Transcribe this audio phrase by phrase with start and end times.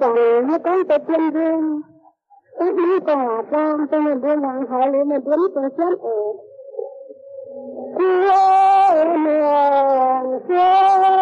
[0.00, 1.80] chồng hay con tôi tuyên dương
[2.58, 5.98] các mấy con là con tôi mình đưa hoàng hậu liệu mình đến tôi chết
[6.02, 6.10] ở
[7.98, 8.26] Hãy
[10.48, 11.13] subscribe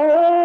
[0.00, 0.37] Oh.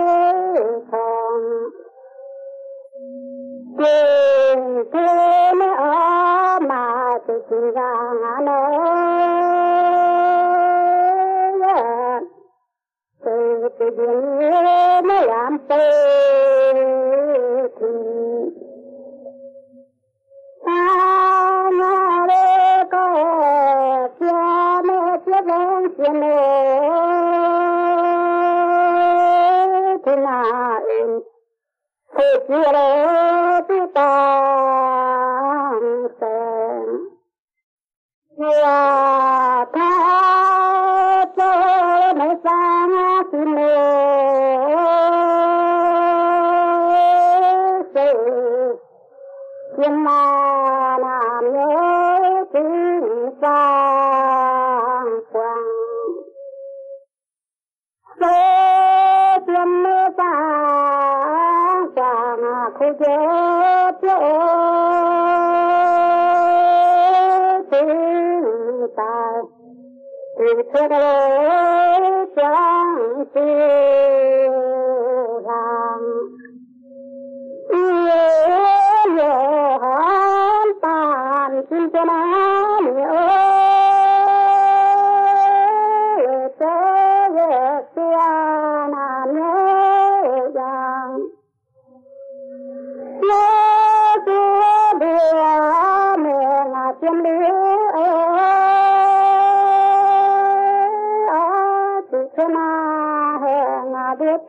[49.84, 50.10] என்ன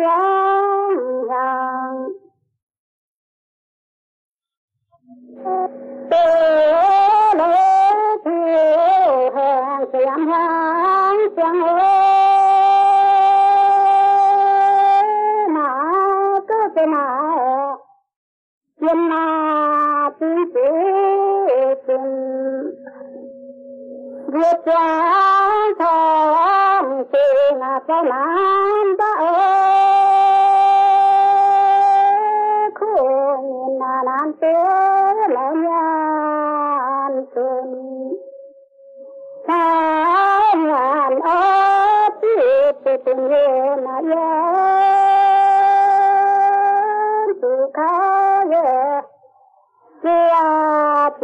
[0.05, 0.34] God.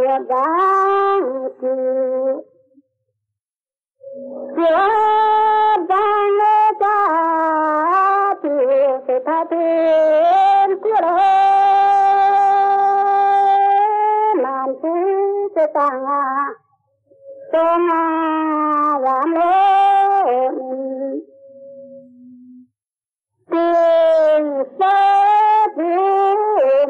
[0.00, 2.40] của đáng thương
[4.56, 4.88] giữa
[5.88, 11.20] đang lê ta thương sẽ tha thương của đời
[14.36, 14.88] làm thế
[15.54, 16.46] sẽ tăng à
[17.52, 20.58] tăng à làm lên
[23.50, 26.38] tình sẽ thương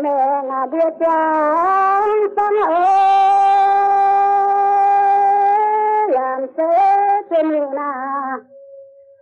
[0.02, 2.90] mẹ là biết rằng con ơi,
[6.08, 8.38] làm thế trên là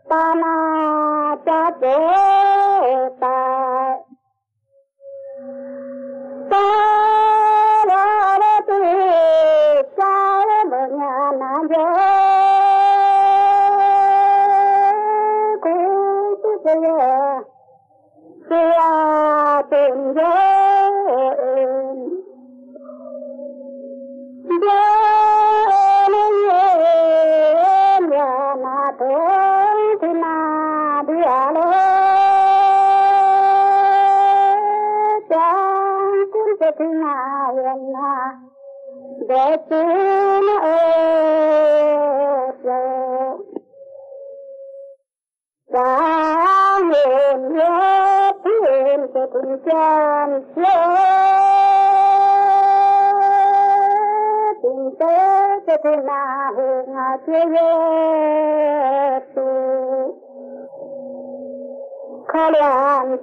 [0.08, 1.98] ta na cha chế
[3.20, 3.98] tại
[6.50, 6.60] ta
[7.86, 8.82] là đế tử
[9.96, 11.84] cha mở nhà na dễ
[15.62, 16.80] cũng tự dễ
[18.50, 18.62] tự
[19.70, 20.47] tình dễ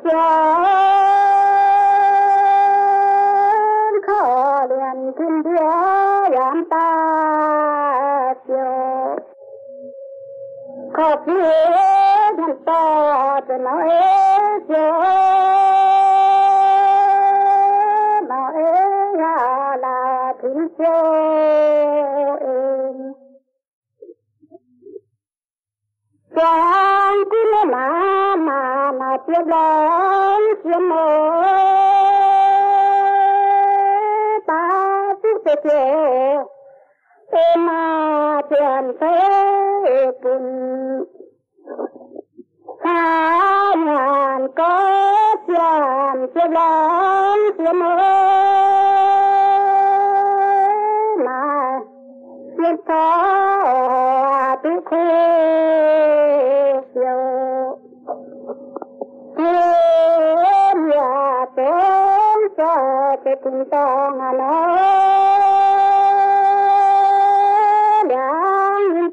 [0.06, 0.64] làm
[4.08, 4.68] khó
[5.18, 5.62] thiên địa
[6.32, 9.16] làm ta chiều
[10.94, 13.82] khó phía ta trên nó
[14.68, 15.45] chiều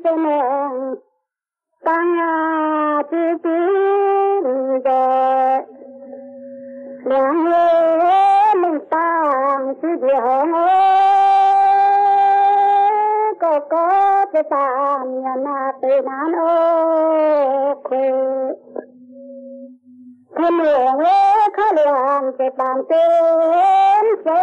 [0.05, 0.95] Đang cho mình
[1.85, 2.17] tăng
[3.11, 4.45] tư tín
[4.85, 5.63] rồi
[7.05, 10.21] Đang nhớ mình tăng tư điều
[13.41, 18.11] Có có cái tăng nhà na tê nan ô khuê
[20.37, 20.99] Thân lượng
[21.57, 24.43] khó lượng cái tăng tên sẽ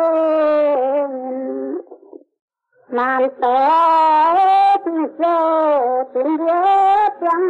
[2.91, 7.47] Nam tốt giờ sơ tình nhớ chẳng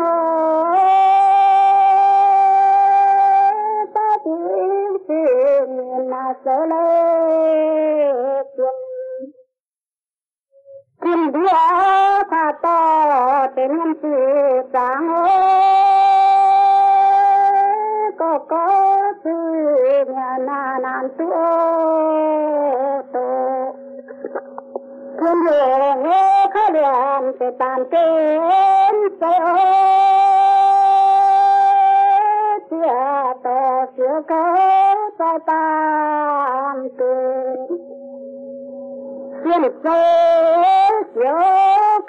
[3.94, 5.24] Ta tình sự
[6.10, 6.82] mà sợ lê
[11.02, 11.48] Kim đĩa
[12.32, 14.16] ta to tên nhân sự
[14.74, 15.26] sáng
[18.20, 18.88] có có
[19.24, 19.32] sự
[20.08, 21.10] nhà na nan
[25.22, 29.56] Thiên địa nghe khó liền sẽ tàn tên sẽ ô
[32.70, 34.56] Chia to chia có
[35.20, 37.56] sai tàn tên
[39.44, 40.04] xin sơ
[41.16, 41.32] chia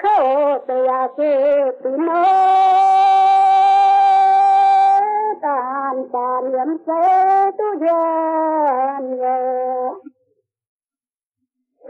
[0.03, 1.31] khổ tây à sư
[1.83, 2.23] tín mơ
[5.41, 9.93] Tàn tàn yếm sơ tu dân ngờ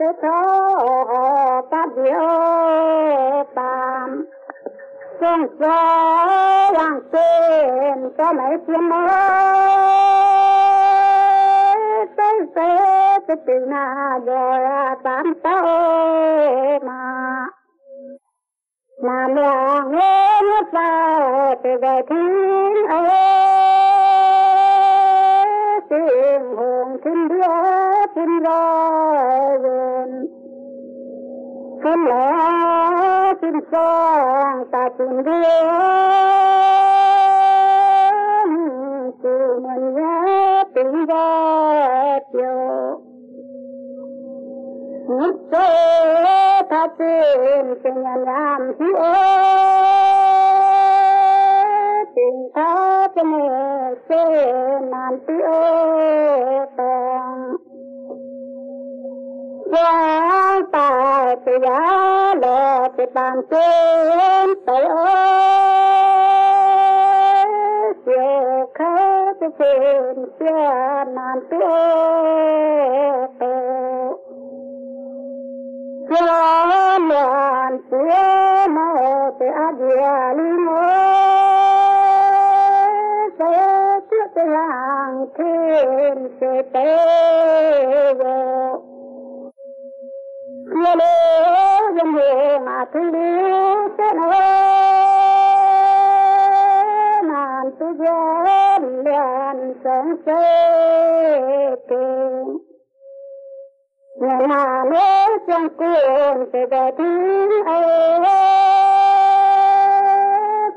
[0.00, 4.26] sẽ thọ ta biểu tạm.
[5.20, 6.26] Trong gió
[6.72, 9.06] làng tên cho mấy phiên mơ.
[12.16, 12.78] Tới tế
[13.28, 14.60] tế từ na rồi
[15.02, 15.64] tám tao
[16.82, 17.46] mà.
[19.02, 23.10] Làm làng nghe nước vào, từ về thiên ơi.
[25.90, 28.99] Tiếng hồn thiên đứa, thiên rồi
[31.90, 35.42] Thiên lá chim son ta thiên đứa
[39.22, 43.00] Từ mình nhớ tình ra chiều
[45.08, 48.96] Nhất tế ta tên tình nhà làm hiếu
[52.16, 55.52] Tình ta cho mẹ sẽ nàn tiêu
[56.76, 57.56] tàng
[59.72, 60.29] Yeah
[61.46, 65.40] tự giá lệ tự bàn tên tay ơi.
[68.74, 71.60] Khá tự trên xia nàn tiêu
[76.10, 79.30] cho nàn xia mơ
[79.78, 80.82] dìa lý mơ.
[83.38, 84.00] Sẽ
[84.34, 86.96] tự hàng thiên sẽ tế
[88.14, 88.69] vô
[90.90, 92.84] Hãy subscribe cho kênh Ghiền Mì Gõ
[104.20, 104.48] Để không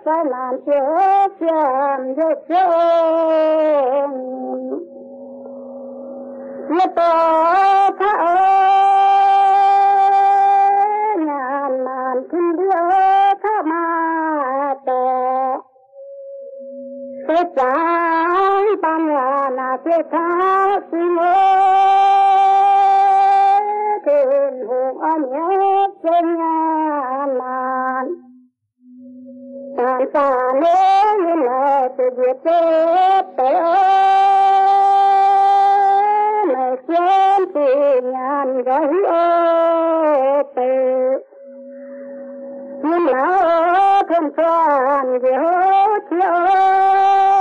[0.03, 0.57] bỏ lỡ
[1.99, 2.69] những video
[6.69, 6.95] hấp
[17.55, 21.17] trái bằng là là sẽ thả xin
[24.05, 28.07] Thiên hùng âm nhất trên nhà màn
[29.77, 30.59] Tàn tàn
[31.25, 34.03] như là sự việc chết ơi
[36.47, 40.73] Mẹ xuyên thì nhàn gói ô tế
[42.83, 47.32] Nhưng là thân toàn về hô chiếu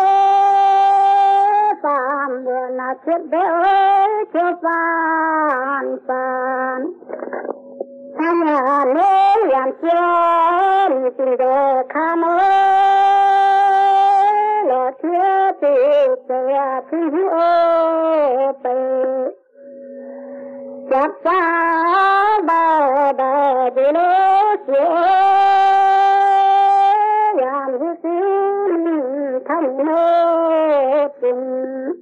[3.07, 6.93] vừa chết bé ơi cho phan phàn
[8.19, 12.39] Tham nhà nếu làm cho tình đồ kha mơ
[14.67, 15.69] Lọ thiết thì
[16.29, 17.31] sẽ thương hữu
[18.65, 19.31] tử.
[20.91, 25.07] Chắc xa bà bà đi lối, xưa
[27.37, 32.02] Làm hữu xin thân nô tình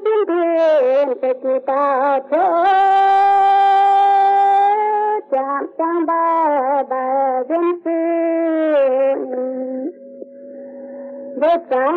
[0.57, 2.63] bố thì ta cho lỗ
[5.31, 7.91] chạm ba ba dân sư
[11.35, 11.91] để trả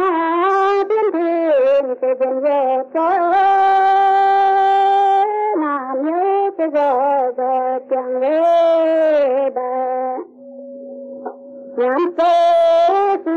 [0.89, 3.11] thiên thiên sẽ dân về cho
[5.59, 9.63] mà nhớ cái giờ giờ chẳng về bờ
[11.77, 13.31] nhắm tê sư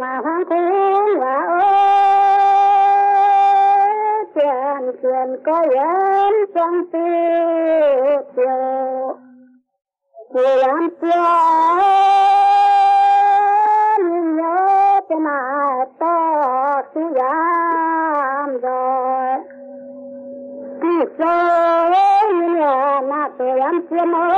[0.00, 1.43] mà hoang thương quá
[5.24, 9.16] chuyện có yên trong tiêu tiêu
[10.34, 11.78] làm cho
[14.36, 15.40] nhớ cái mà
[15.98, 19.38] to thì dám rồi.
[20.82, 20.88] Thì
[21.18, 21.90] sao
[22.54, 24.28] nhớ mà tôi làm cho mơ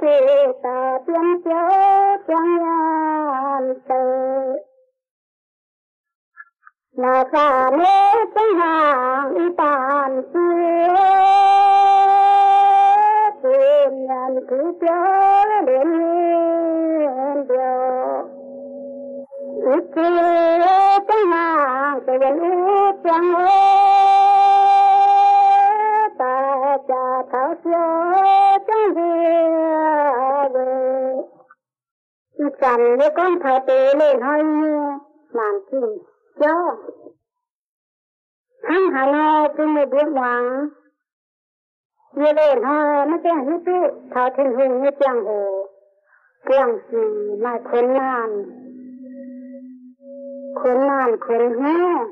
[0.00, 0.08] thì
[0.62, 1.68] ta tiếng cho
[2.28, 4.04] trong nhà tự.
[6.96, 8.03] Là cả lễ
[8.44, 10.94] trong hàng tàn xưa
[13.42, 15.98] tìm nhận cứ chớ đến
[17.48, 18.28] điều
[19.72, 20.66] ít kia
[21.08, 23.34] trong hàng sẽ đến ít trong
[26.18, 27.78] ta cha thảo xưa
[28.66, 29.14] trong về
[32.60, 34.42] chẳng với con thảo tế lên hơi
[35.32, 35.98] màn chim
[36.40, 36.52] chớ
[38.63, 40.67] làm gì cho hắn hà nội tôi mới biết hoàng
[42.13, 45.67] như lên ha nó chẳng hết tu thảo thiên hùng như chẳng hồ
[46.49, 48.45] chẳng gì mà khốn nạn
[50.55, 52.05] khốn nạn khốn hè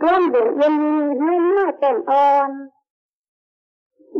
[0.00, 2.68] tuôn biển yên nên nó chẳng on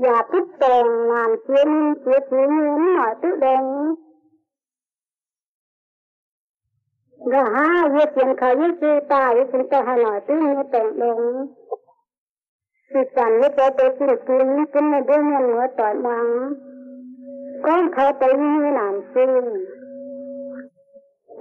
[0.02, 1.70] อย่าพิจแต่งงานเชียน
[2.00, 2.50] เชียชีน
[2.94, 3.62] หน่อยตื้อแดง
[7.32, 11.22] ก็หาเย็ดย็นเขาเย็ดจีตาย็ดงป็นตาหน่อยตื้นแต่งลง
[12.92, 16.27] สิสันเย็ดไปไปสิกินนี่กินในเดือนเหนือต่อยมัง
[17.65, 19.46] ก้อนเขาไปนี่หนานซีน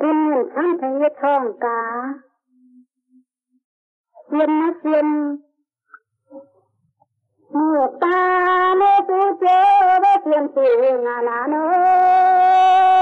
[0.00, 0.18] กิน
[0.54, 1.80] ทั้งทั้งเย็ดท้องกา
[4.32, 5.08] เย็นนะเย็น
[7.52, 8.18] เมือตา
[8.76, 9.58] เมื่อเจอ
[10.00, 10.68] เมื่เตียนตี
[11.06, 13.01] งานาเนาะ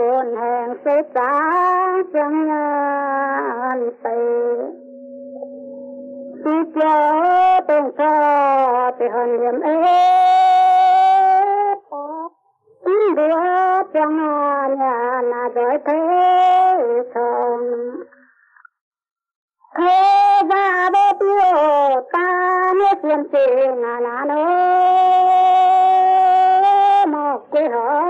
[0.00, 1.34] แห่งสุสา
[1.88, 2.68] นจังงา
[3.76, 4.04] นไป
[6.42, 6.98] สิเจ้า
[7.68, 8.16] ต้องชอ
[8.96, 9.76] ไปหันเยี่ยมเอ๋
[13.14, 13.36] เดือ
[13.82, 14.98] ดจังงานยา
[15.30, 15.90] นาดอยเท
[17.14, 17.60] ทอง
[19.74, 19.78] เค
[20.50, 21.44] บาเบปิโอ
[22.14, 22.28] ตา
[22.76, 23.34] เนเสียมเจ
[23.82, 24.32] งานาโน
[27.12, 27.88] มอกเกหอ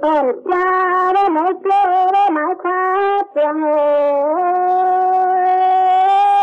[0.00, 3.62] ở cha đó mãi chê đó mãi khá tiền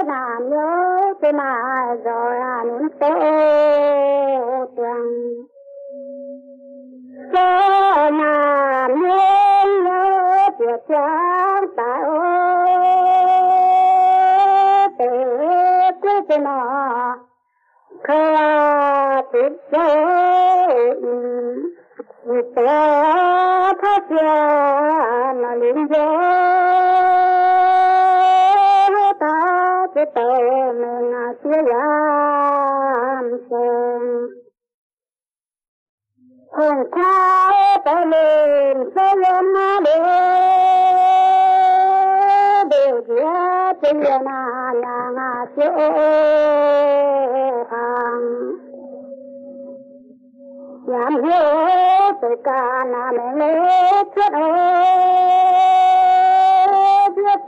[0.08, 1.56] làm nhớ tôi mà
[2.06, 3.10] rồi à nếm tê
[4.76, 5.46] tiền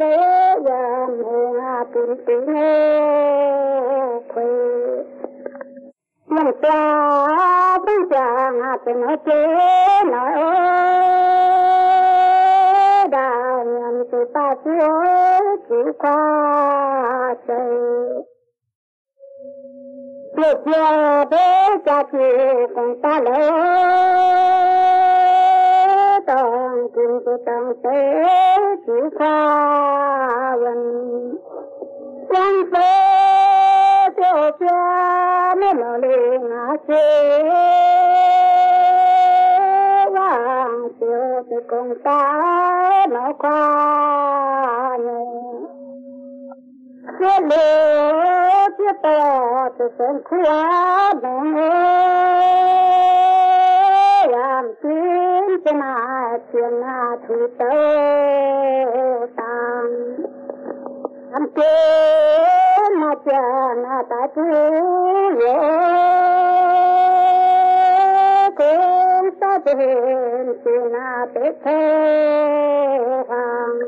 [0.07, 1.53] thế giảm hiếu
[1.93, 2.45] tình tình
[4.33, 4.45] quê
[6.27, 8.51] mình cha bên cha
[8.85, 9.47] tình ở chế
[10.11, 10.67] nói ơi
[13.11, 15.03] đào nhầm từ ta chúa
[15.69, 17.77] chỉ qua trời
[20.37, 21.25] Việc giờ
[21.85, 22.27] cha chị
[22.75, 23.19] cùng ta
[27.07, 28.23] Toàn cùng của tầng tế
[28.85, 30.79] chỉ qua gần
[32.29, 37.43] Chẳng tế tiêu cha mẹ nó lì ngã chế
[40.11, 44.97] Vàng tiêu thì cùng ta nó qua
[47.19, 47.67] Phía lì
[48.77, 51.55] phía tỏ thì sân khóa đồng
[54.31, 56.06] Làm chuyến trên mà
[56.57, 60.15] tiền là thì tâu tàng
[61.31, 64.41] Làm chuyến mà chuyện là ta chú
[65.39, 65.55] dễ
[68.57, 71.79] Cũng ta tên chuyện là tế thế
[73.27, 73.79] hoàng.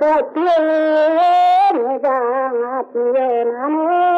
[0.00, 4.17] Cái chuyện ra ngã chuyện là mơ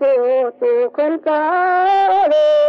[0.00, 2.59] chưa chịu Chịu chịu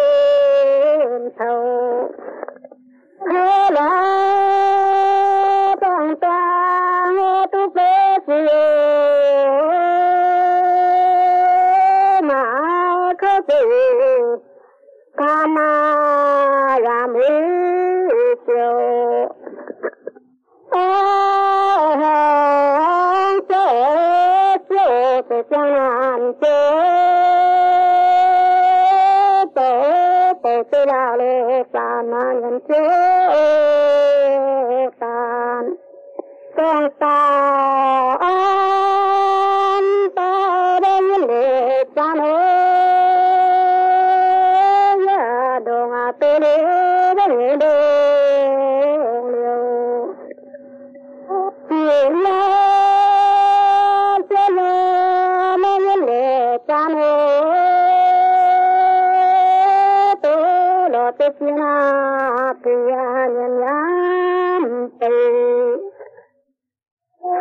[61.22, 65.10] lo tê chi na pia nhân yam tê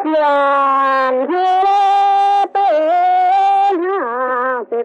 [0.05, 1.49] Yan hê
[2.55, 2.69] tê
[3.83, 4.81] ha tê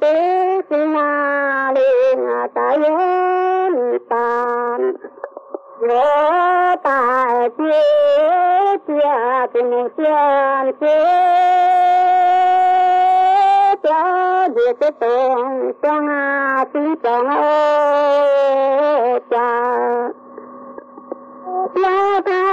[0.00, 2.26] tồn tư sinh na yên
[4.08, 4.92] tàn
[5.80, 6.04] vô
[6.82, 11.04] tài chia chia tình thiên chia
[13.82, 16.06] cho việc tồn trong
[16.72, 19.62] chính trong ô cha
[21.74, 22.45] la ta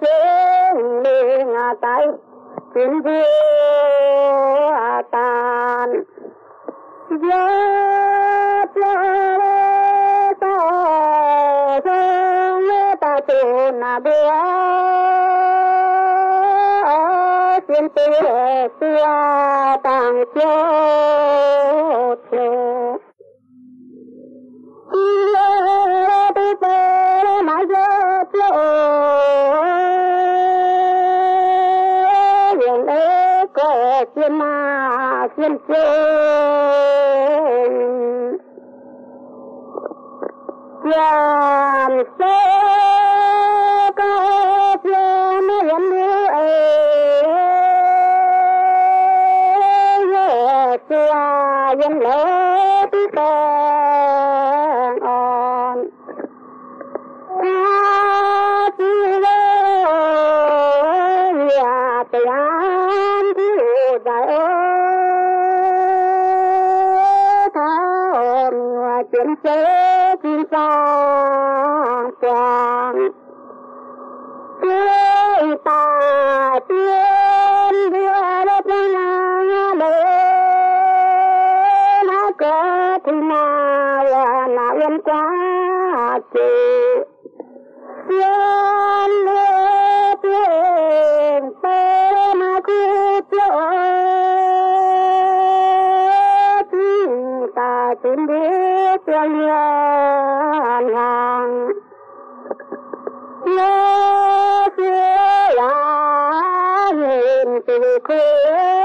[0.00, 1.02] chẳng
[1.54, 2.06] có tay
[2.74, 6.02] chính vua tàn
[7.10, 7.46] gió
[8.74, 8.94] ta
[10.40, 10.58] ta
[13.00, 14.30] ta tiền na bia
[17.68, 18.02] xin tu
[18.80, 19.06] tua
[19.82, 22.18] tàng chốt
[35.40, 36.99] ma
[86.20, 86.40] quá chị
[88.08, 90.14] tiên lệ
[91.62, 91.78] tê
[92.38, 92.80] na khu
[97.56, 101.68] ta tin biết cho liên hàng
[103.44, 108.79] nhớ xưa là nhìn từ khuya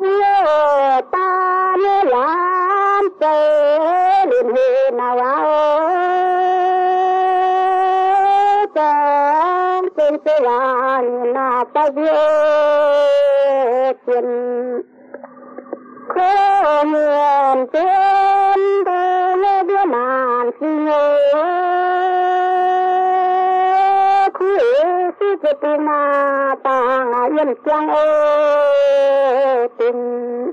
[0.00, 5.88] nhớ ta mới làm tê liền hi nào áo
[8.74, 11.64] trong tên tê làn na
[27.40, 28.06] tàng yên chăng ô
[29.78, 30.50] tình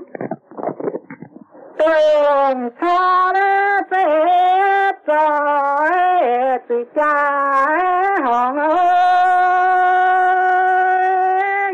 [1.78, 5.20] tình cho nó phép cho
[6.68, 7.14] chị cha
[8.24, 8.76] hòn ơi.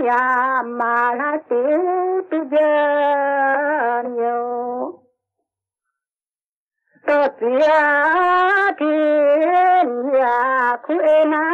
[0.01, 4.93] Nhà mà nó tiếng tư dân nhiều.
[7.07, 7.69] Tôi chia
[8.79, 11.54] thiên nhà khuê nào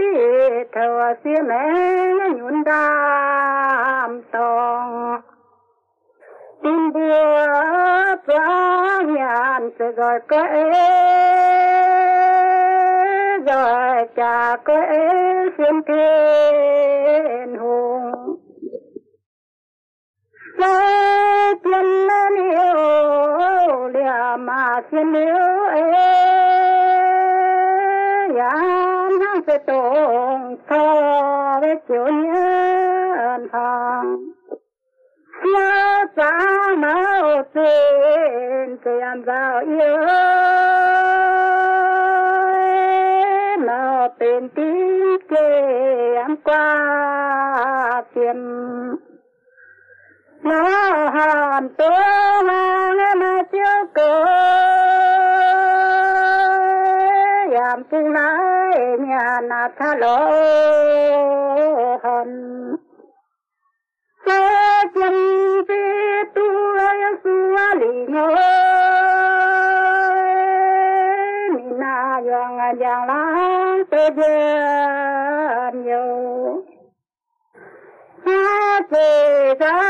[0.00, 0.10] ตี
[0.72, 1.64] เธอเสียแม่
[2.40, 2.88] ยุนดา
[4.08, 4.86] มตอง
[6.62, 7.54] ดินเดียว
[8.26, 8.50] พระ
[9.18, 10.56] ยานจะกอดก็เอ
[13.46, 14.80] rồi cha quê
[15.58, 18.12] xuyên thiên hùng
[20.58, 20.76] Lê
[21.64, 26.30] tiên lên yêu lìa mà xuyên yêu ế
[29.40, 34.16] Yàn hăng sẽ tồn thơ với chiều nhân hàng
[35.44, 36.30] nhớ xa
[36.78, 39.96] máu trên tiền vào yêu
[43.58, 45.62] nó tên tiếng kê
[46.16, 48.36] em qua tiền
[50.42, 50.62] nó
[51.14, 51.90] hàn tố
[59.60, 60.16] nhà na tha lô
[62.02, 62.28] hòn
[64.94, 65.14] chân
[66.34, 66.46] tu
[67.24, 68.26] suwa li ngô
[71.54, 76.04] ni na yang yang lang te jen yo
[78.24, 79.89] ha te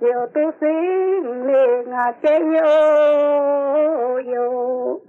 [0.00, 5.00] chiều tu sinh liền à, che yêu yêu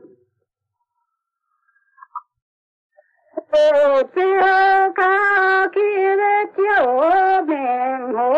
[3.52, 6.16] ô tiêu ca kia
[6.58, 6.86] chiếu
[7.48, 8.34] mèn hồ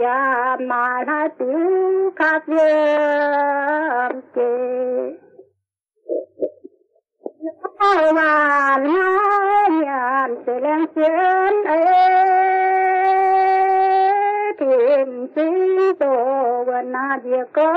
[0.00, 4.52] ya mà hai tiếng ca viêm kê
[8.14, 12.71] mà hai nhàn sẽ lên chiến ấy
[15.36, 17.72] sinh tổ và na địa có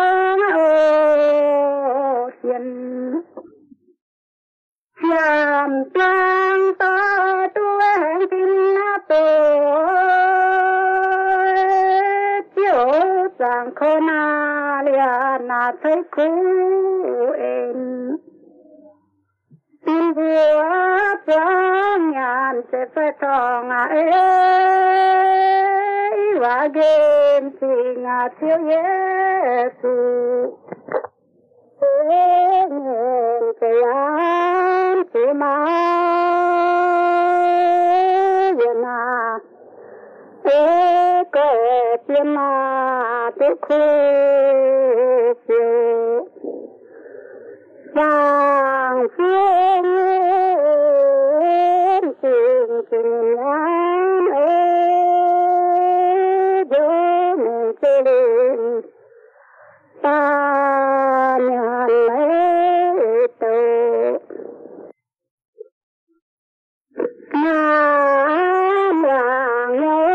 [0.53, 3.21] ô thiên
[5.09, 8.49] làm trang ta tuổi tin
[9.07, 9.25] tổ
[12.55, 12.89] chiếu
[13.39, 16.23] sang khô na lia na thấy cú
[17.39, 17.77] em
[19.85, 20.63] tin vua
[21.27, 24.35] trang nhàn sẽ phải thong à ê
[26.39, 27.67] và game thì
[27.97, 29.95] ngà thiếu Giêsu
[35.13, 35.65] Nguyện mà
[38.55, 39.39] Nguyện à
[40.43, 41.23] Ê
[42.23, 43.79] mà tôi khu
[45.47, 46.27] phiêu
[47.93, 49.85] Vàng phương
[52.21, 53.35] Tình tình
[60.05, 63.55] ta nhàn lấy tu
[67.43, 70.09] nam là nhớ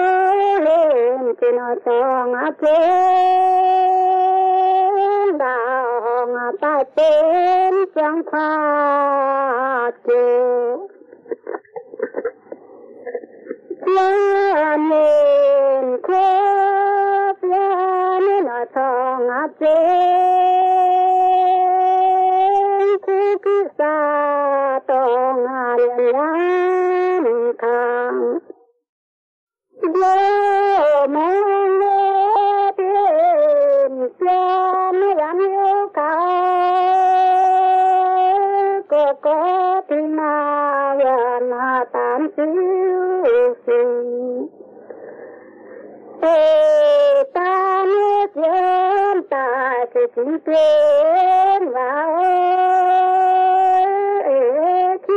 [0.65, 1.47] lên chỉ
[18.51, 20.91] nó song á trên
[23.79, 25.47] đào ngà ta trên trong
[26.13, 26.50] khoa
[50.21, 52.23] ta thì chính tuyến vào
[54.25, 55.15] Ê khi